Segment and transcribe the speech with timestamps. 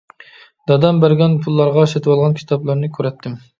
[0.71, 3.41] دادام بەرگەن پۇللارغا سېتىۋالغان كىتابلارنى كۆرەتتىم.